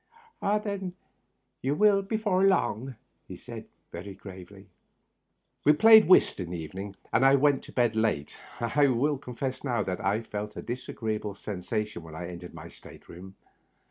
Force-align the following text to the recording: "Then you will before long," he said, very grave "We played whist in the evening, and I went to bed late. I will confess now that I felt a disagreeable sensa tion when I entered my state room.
"Then 0.41 0.93
you 1.61 1.75
will 1.75 2.01
before 2.01 2.43
long," 2.43 2.95
he 3.27 3.35
said, 3.35 3.67
very 3.91 4.15
grave 4.15 4.51
"We 5.63 5.73
played 5.73 6.07
whist 6.07 6.39
in 6.39 6.49
the 6.49 6.57
evening, 6.57 6.95
and 7.13 7.23
I 7.23 7.35
went 7.35 7.63
to 7.65 7.71
bed 7.71 7.95
late. 7.95 8.35
I 8.59 8.87
will 8.87 9.19
confess 9.19 9.63
now 9.63 9.83
that 9.83 10.03
I 10.03 10.23
felt 10.23 10.57
a 10.57 10.63
disagreeable 10.63 11.35
sensa 11.35 11.85
tion 11.85 12.01
when 12.01 12.15
I 12.15 12.29
entered 12.29 12.55
my 12.55 12.67
state 12.67 13.07
room. 13.09 13.35